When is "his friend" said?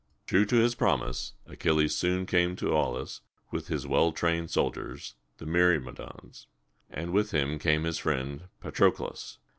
7.83-8.45